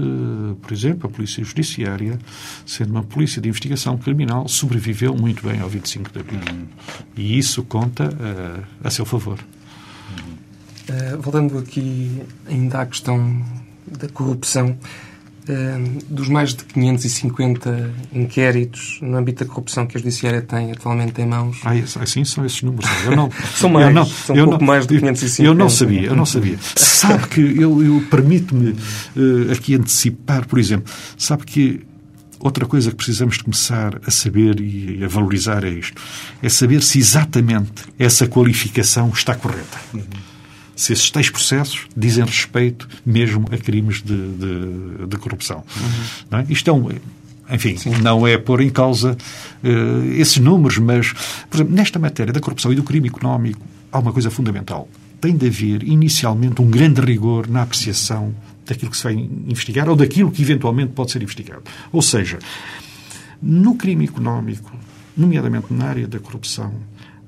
[0.61, 2.19] por exemplo, a Polícia Judiciária,
[2.65, 6.41] sendo uma polícia de investigação criminal, sobreviveu muito bem ao 25 de Abril.
[6.53, 6.67] Hum.
[7.17, 9.41] E isso conta uh, a seu favor.
[10.89, 13.45] Uh, voltando aqui ainda à questão
[13.87, 14.79] da corrupção.
[15.47, 21.21] Uh, dos mais de 550 inquéritos no âmbito da corrupção que a Judiciária tem atualmente
[21.21, 21.61] em mãos.
[21.65, 22.89] Ah, assim são esses números.
[23.05, 25.47] Eu não, são mais, não, são um pouco não, mais de 550.
[25.47, 26.57] Eu não sabia, eu não sabia.
[26.75, 31.81] sabe que eu, eu permito-me uh, aqui antecipar, por exemplo, sabe que
[32.41, 36.01] outra coisa que precisamos de começar a saber e a valorizar é isto.
[36.43, 39.79] É saber se exatamente essa qualificação está correta.
[39.93, 40.34] Uhum
[40.77, 45.65] se esses tais processos dizem respeito mesmo a crimes de, de, de corrupção.
[45.77, 46.39] Uhum.
[46.39, 46.47] É?
[46.49, 46.89] Isto é um,
[47.51, 47.91] enfim, Sim.
[48.03, 49.17] não é pôr em causa
[49.63, 51.13] uh, esses números, mas,
[51.49, 53.61] por exemplo, nesta matéria da corrupção e do crime económico,
[53.93, 54.89] há uma coisa fundamental.
[55.21, 58.35] Tem de haver, inicialmente, um grande rigor na apreciação
[58.67, 61.63] daquilo que se vai investigar ou daquilo que eventualmente pode ser investigado.
[61.93, 62.39] Ou seja,
[63.41, 64.73] no crime económico,
[65.17, 66.73] nomeadamente na área da corrupção,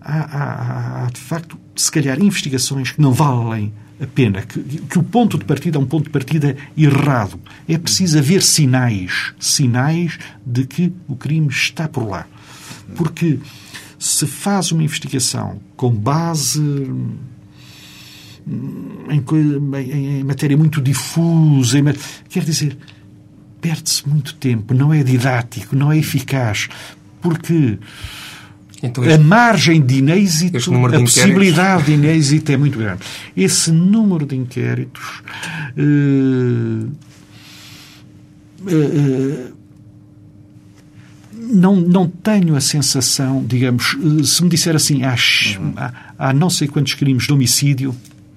[0.00, 4.98] há, há, há, de facto, se calhar, investigações que não valem a pena, que, que,
[4.98, 7.40] o ponto de partida é um ponto de partida errado.
[7.68, 12.26] É preciso haver sinais, sinais de que o crime está por lá.
[12.94, 13.38] Porque
[13.98, 16.60] se faz uma investigação com base
[19.08, 19.24] em,
[19.74, 21.84] em, em matéria muito difusa, em,
[22.28, 22.76] quer dizer,
[23.60, 26.68] perde-se muito tempo, não é didático, não é eficaz,
[27.20, 27.78] porque
[28.82, 33.00] então, este, a margem de inêxito, a possibilidade de inêxito é muito grande.
[33.36, 35.22] Esse número de inquéritos
[35.76, 36.90] uh,
[38.62, 39.56] uh,
[41.32, 45.14] não, não tenho a sensação, digamos, se me disser assim, há,
[45.58, 45.72] uhum.
[45.76, 47.94] há, há não sei quantos crimes de homicídio,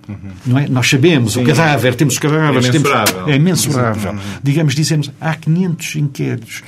[0.07, 0.31] Uhum.
[0.43, 0.67] Não é?
[0.67, 3.13] Nós sabemos, Sim, o cadáver, temos cadáveres, é mensurável.
[3.13, 4.11] Temos, é mensurável.
[4.13, 4.19] Uhum.
[4.41, 6.63] Digamos, dizemos, há 500 inquéritos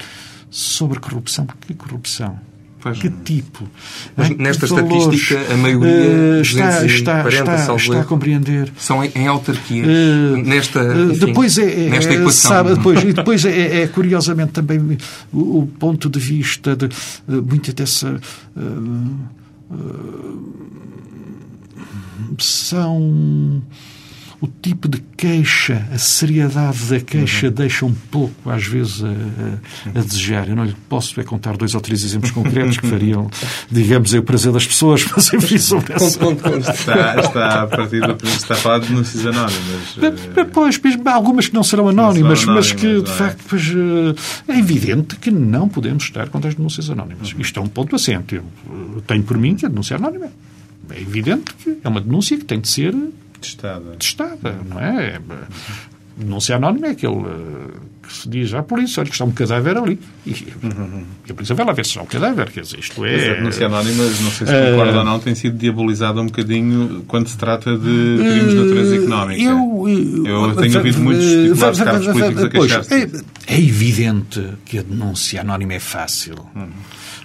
[0.48, 1.48] sobre corrupção.
[1.66, 2.40] Que corrupção?
[2.82, 2.98] Pois.
[2.98, 3.70] Que tipo?
[4.18, 8.74] Mas nesta estatística, a maioria uh, está, está, está, está a compreender.
[8.76, 9.88] São em, em autarquias.
[9.88, 12.52] Uh, nesta, enfim, depois é, é, nesta equação.
[12.52, 14.98] Sabe, depois, e depois é, é, curiosamente também
[15.32, 16.90] o, o, ponto de vista de uh,
[17.48, 18.20] muita dessa.
[22.40, 23.62] são
[24.42, 27.54] o tipo de queixa, a seriedade da queixa uhum.
[27.54, 30.50] deixa um pouco, às vezes, a, a, desejar.
[30.50, 33.30] Eu não lhe posso é contar dois ou três exemplos concretos que fariam,
[33.72, 36.20] digamos, o prazer das pessoas, mas enfim, sobre essa...
[36.72, 39.98] Está, está a partir do está a falar de denúncias anónimas.
[40.02, 43.14] Eh, pois, algumas que não serão anónimas, não mas que, de é?
[43.14, 47.32] facto, pois, eh, é evidente que não podemos estar contra as denúncias anónimas.
[47.32, 47.42] Uhum.
[47.42, 48.36] Isto é um ponto assente.
[48.36, 50.32] Eu tenho por mim que a denúncia anónima
[50.90, 52.96] é evidente que é uma denúncia que tem de ser
[53.42, 53.96] testada.
[53.98, 55.20] Testada, não é?
[56.16, 59.78] Denúncia anónima é aquele eh, que se diz à polícia, olha que está um cadáver
[59.78, 60.00] ali.
[60.26, 60.32] E,
[60.62, 61.04] uhum.
[61.28, 62.52] e a polícia vai lá ver se está um cadáver.
[62.52, 63.32] Quer dizer, isto é...
[63.32, 67.04] A denúncia anónima, não sei se concorda uh, ou não, tem sido diabilizada um bocadinho
[67.08, 69.42] quando se trata de crimes de natureza económica.
[69.42, 72.94] Eu, eu, eu tenho ouvido muitos titulares de cargos políticos a queixar-se.
[72.94, 73.10] É,
[73.48, 76.36] é, evidente que a denúncia anónima é fácil.
[76.56, 76.70] Uhum.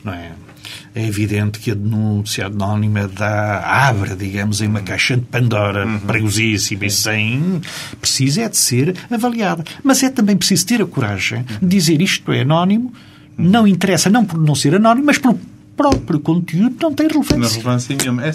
[0.04, 0.32] Não é?
[0.96, 5.98] É evidente que a denúncia anónima dá, abre, digamos, em uma caixa de Pandora uhum.
[6.00, 7.60] perigosíssima e sem.
[8.00, 9.62] Precisa é de ser avaliada.
[9.84, 12.94] Mas é também preciso ter a coragem de dizer isto é anónimo,
[13.36, 15.38] não interessa, não por não ser anónimo, mas pelo
[15.76, 17.36] próprio conteúdo não tem relevância.
[17.36, 18.24] Não relevância nenhuma.
[18.24, 18.32] É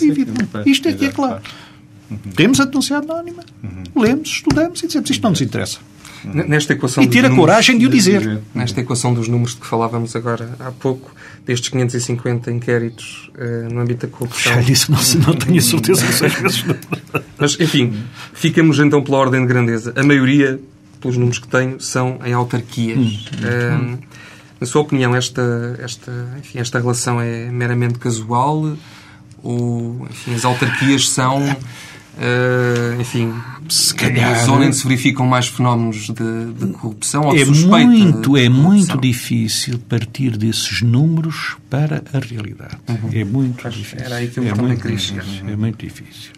[0.70, 1.42] isto aqui é claro.
[2.12, 2.18] Uhum.
[2.36, 4.04] Temos a denúncia anónima, uhum.
[4.04, 5.80] lemos, estudamos e dizemos isto não nos interessa.
[6.24, 8.42] Nesta equação e ter a coragem de o dizer.
[8.54, 11.14] Nesta equação dos números de que falávamos agora há pouco,
[11.46, 14.54] destes 550 inquéritos uh, no âmbito da corrupção.
[14.54, 16.66] Já disse, não, não tenho a certeza que seis vezes.
[17.38, 18.04] Mas, enfim,
[18.34, 19.94] ficamos então pela ordem de grandeza.
[19.96, 20.60] A maioria,
[21.00, 22.98] pelos números que tenho, são em autarquias.
[22.98, 23.96] Hum.
[23.96, 24.00] Uh,
[24.60, 28.78] na sua opinião, esta, esta, enfim, esta relação é meramente casual?
[29.42, 31.44] Ou enfim, as autarquias são
[32.18, 33.34] Uh, enfim,
[33.70, 38.38] se calhar, zona onde se verificam mais fenómenos de, de corrupção ou de é muito
[38.38, 42.78] É muito difícil partir desses números para a realidade.
[42.90, 43.10] Uhum.
[43.14, 44.06] É muito difícil.
[44.06, 45.26] Era aí que eu é também queria chegar.
[45.48, 46.32] É muito difícil.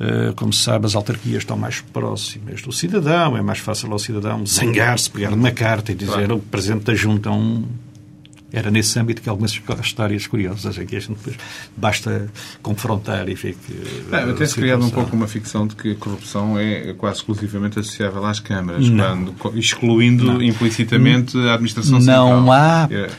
[0.00, 3.98] Uh, como se sabe, as autarquias estão mais próximas do cidadão, é mais fácil ao
[3.98, 6.36] cidadão zangar-se, pegar uma carta e dizer claro.
[6.36, 7.64] o Presidente da Junta um
[8.50, 11.36] era nesse âmbito que algumas histórias curiosas aqui a gente depois
[11.76, 12.30] basta
[12.62, 14.10] confrontar e ver que.
[14.10, 18.24] Não, tem-se criado um pouco uma ficção de que a corrupção é quase exclusivamente associável
[18.24, 20.42] às câmaras, quando, excluindo não.
[20.42, 22.40] implicitamente a administração central.
[22.40, 22.88] Não há.
[22.90, 23.10] É.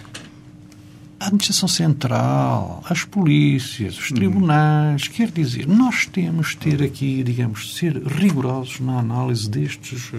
[1.19, 5.09] A administração central, as polícias, os tribunais, uhum.
[5.11, 10.17] quer dizer, nós temos de ter aqui, digamos, ser rigorosos na análise destes uh,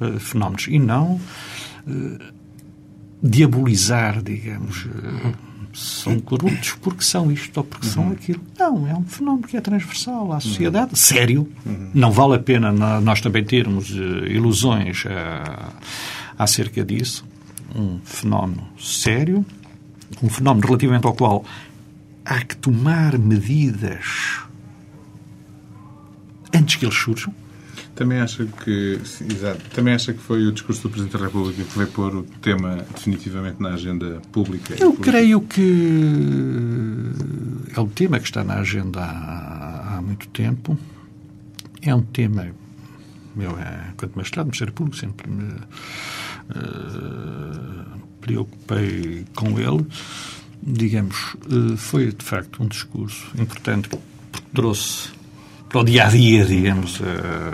[0.00, 1.20] uh, fenómenos e não
[1.86, 2.33] uh,
[3.24, 5.32] diabolizar, digamos, eh,
[5.72, 8.12] são corruptos porque são isto ou porque são uhum.
[8.12, 8.40] aquilo.
[8.58, 10.96] Não, é um fenómeno que é transversal à sociedade, uhum.
[10.96, 11.48] sério.
[11.64, 11.90] Uhum.
[11.94, 12.70] Não vale a pena
[13.00, 15.72] nós também termos uh, ilusões uh,
[16.38, 17.24] acerca disso.
[17.74, 19.44] Um fenómeno sério,
[20.22, 21.44] um fenómeno relativamente ao qual
[22.24, 24.38] há que tomar medidas
[26.54, 27.34] antes que eles surjam.
[27.94, 28.98] Também acha que,
[29.30, 32.22] exato, também acha que foi o discurso do Presidente da República que veio pôr o
[32.42, 34.74] tema definitivamente na agenda pública?
[34.80, 37.12] Eu creio que
[37.74, 40.76] é um tema que está na agenda há, há muito tempo.
[41.82, 42.48] É um tema.
[43.36, 45.52] Eu, é, quanto mestrado Ministério Público, sempre me
[46.50, 49.86] uh, preocupei com ele.
[50.60, 54.04] Digamos, uh, foi de facto um discurso importante porque
[54.52, 55.13] trouxe
[55.74, 57.50] para o dia a dia, digamos, eh,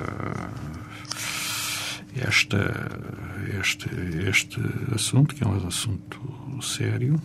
[2.28, 2.90] esta,
[3.58, 3.88] este,
[4.28, 4.60] este
[4.94, 6.20] assunto, que é um assunto
[6.60, 7.18] sério,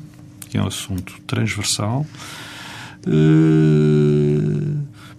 [0.49, 2.07] que é um assunto transversal,
[3.05, 3.11] eh,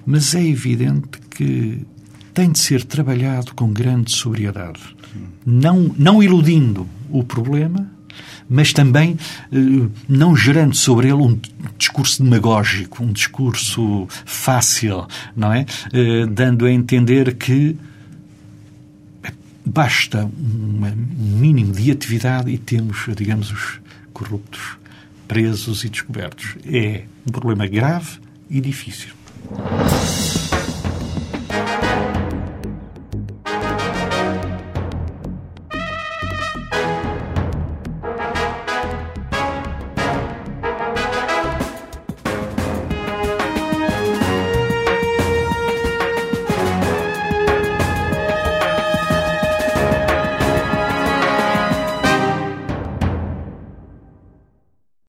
[0.06, 1.86] mas é evidente que
[2.32, 4.80] tem de ser trabalhado com grande sobriedade,
[5.44, 7.86] não, não iludindo o problema,
[8.48, 9.16] mas também
[9.52, 11.38] eh, não gerando sobre ele um
[11.76, 15.66] discurso demagógico, um discurso fácil, não é?
[15.92, 17.76] Eh, dando a entender que
[19.64, 23.80] basta um mínimo de atividade e temos, digamos, os
[24.12, 24.78] corruptos
[25.26, 26.56] presos e descobertos.
[26.64, 28.18] É um problema grave
[28.48, 29.10] e difícil.